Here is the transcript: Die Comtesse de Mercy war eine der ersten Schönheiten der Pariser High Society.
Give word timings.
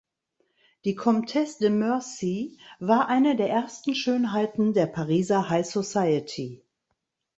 Die 0.83 0.95
Comtesse 0.95 1.59
de 1.59 1.69
Mercy 1.69 2.57
war 2.79 3.07
eine 3.07 3.35
der 3.35 3.51
ersten 3.51 3.93
Schönheiten 3.93 4.73
der 4.73 4.87
Pariser 4.87 5.47
High 5.51 5.67
Society. 5.67 6.63